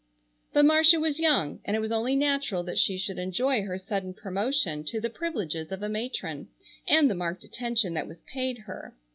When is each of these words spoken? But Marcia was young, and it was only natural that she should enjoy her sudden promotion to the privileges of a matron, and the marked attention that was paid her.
But 0.51 0.65
Marcia 0.65 0.99
was 0.99 1.19
young, 1.19 1.59
and 1.63 1.75
it 1.75 1.79
was 1.79 1.91
only 1.91 2.15
natural 2.15 2.63
that 2.63 2.79
she 2.79 2.97
should 2.97 3.19
enjoy 3.19 3.61
her 3.61 3.77
sudden 3.77 4.15
promotion 4.15 4.83
to 4.85 4.99
the 4.99 5.11
privileges 5.11 5.71
of 5.71 5.83
a 5.83 5.89
matron, 5.89 6.47
and 6.87 7.07
the 7.07 7.13
marked 7.13 7.43
attention 7.43 7.93
that 7.93 8.07
was 8.07 8.21
paid 8.23 8.57
her. 8.65 8.95